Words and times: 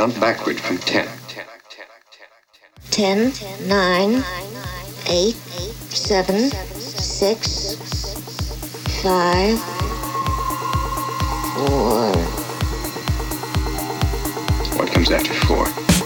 count 0.00 0.18
backward 0.18 0.58
from 0.58 0.78
10. 0.78 1.06
10, 2.90 3.32
9, 3.68 4.24
8, 5.06 5.34
7, 5.34 6.50
6, 6.50 7.74
5, 9.02 9.58
4. 11.54 12.16
What 14.78 14.90
comes 14.90 15.10
after 15.10 15.34
4? 15.34 15.99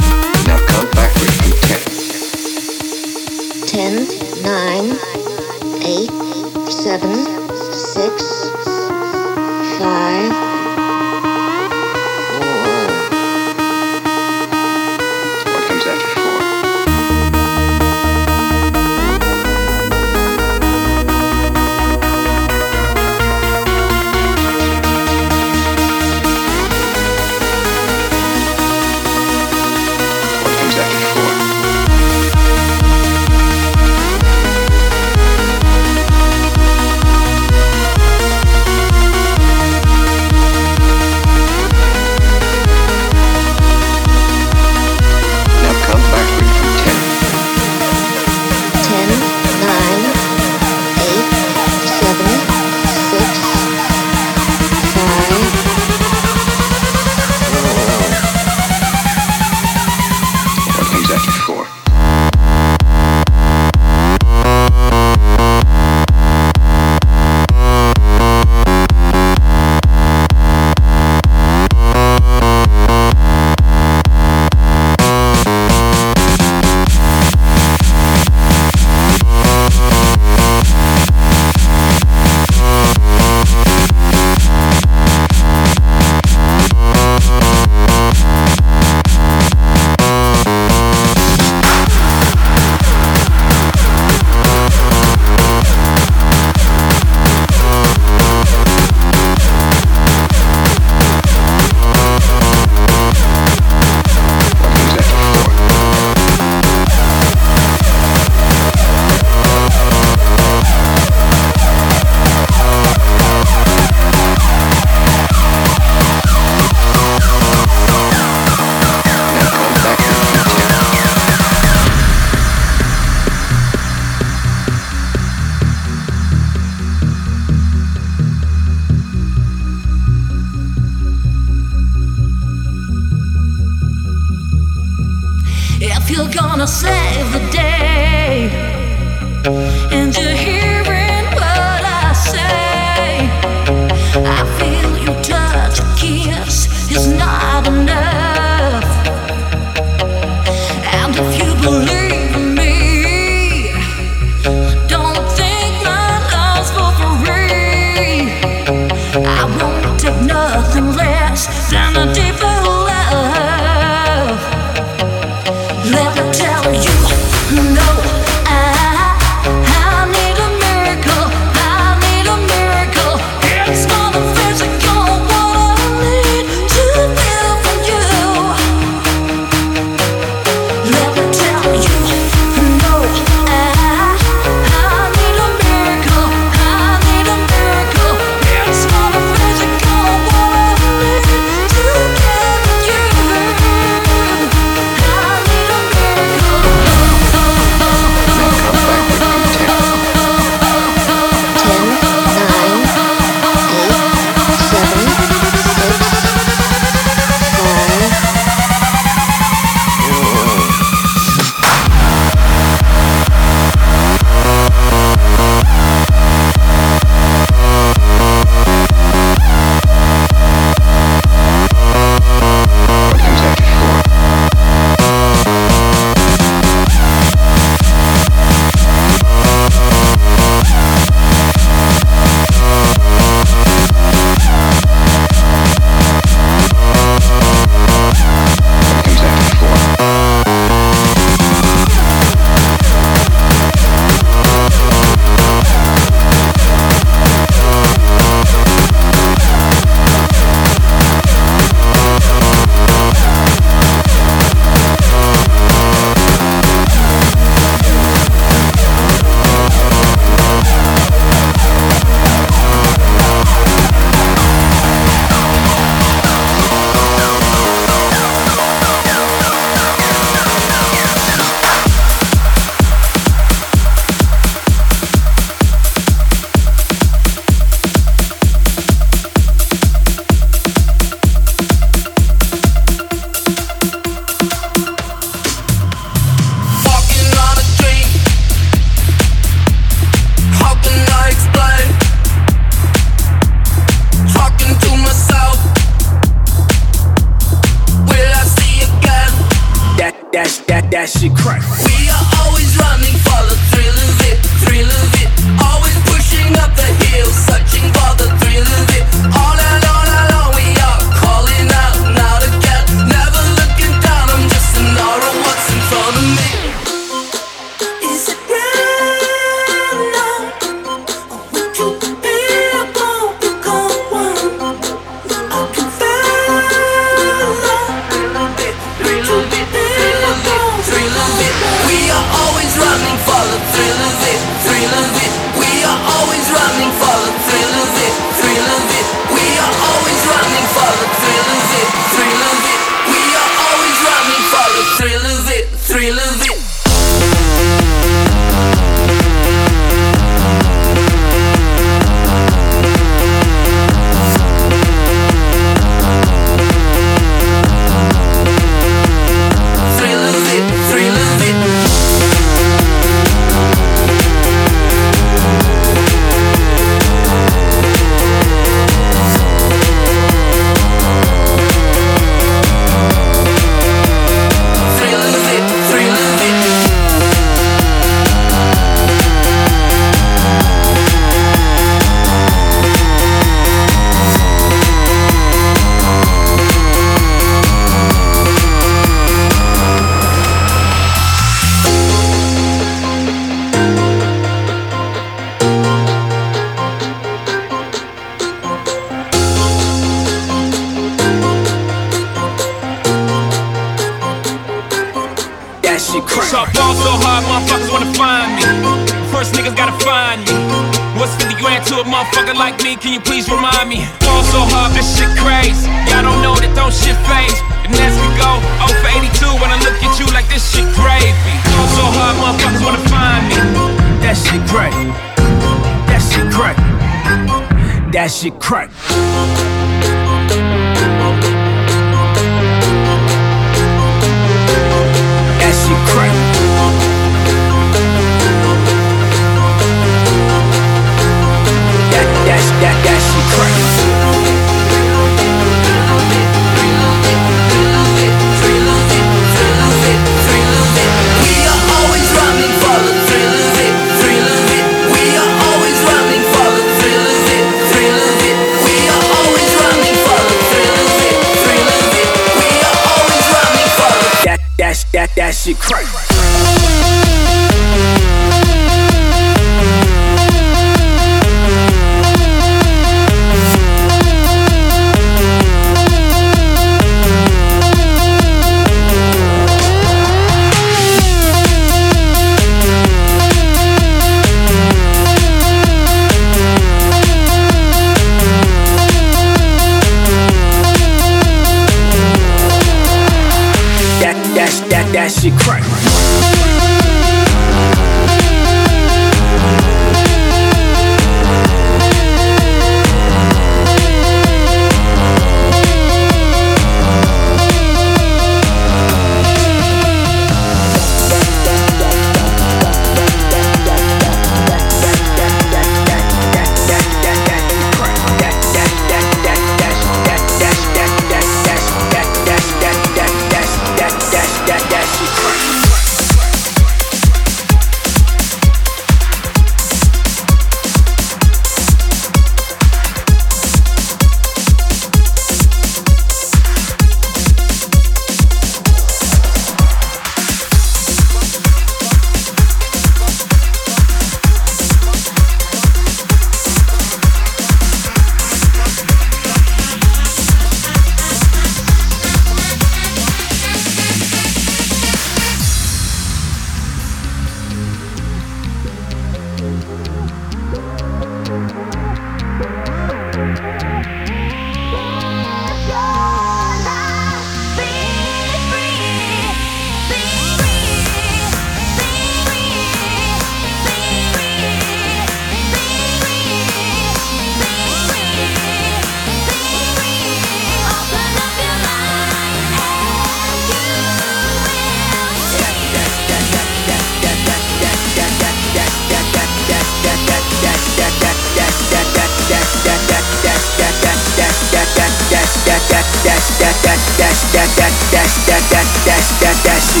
that 596.90 596.98
that 597.18 597.70
that 597.76 597.92
that 598.10 598.30
that 598.46 598.66
that 598.70 598.86
that 599.06 599.24
that 599.40 599.56
that 599.62 599.80
shit. 599.80 600.00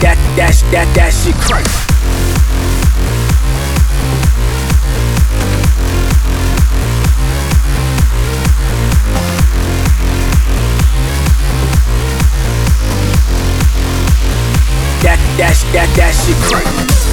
That 0.00 0.16
that 0.36 0.54
that 0.72 0.94
that 0.94 1.12
shit 1.12 1.34
crazy. 1.34 1.89
That 15.40 15.56
that 15.72 15.88
that 15.96 16.12
shit 16.12 16.36
crazy. 16.52 17.09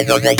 Let's 0.00 0.08
go, 0.08 0.16
let's 0.16 0.39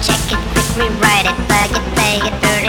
check 0.00 0.32
it, 0.32 0.38
quick 0.52 0.68
rewrite 0.76 1.26
it, 1.26 1.36
bug 1.48 1.70
it, 1.76 1.84
bang 1.96 2.24
it, 2.24 2.42
dirty. 2.42 2.61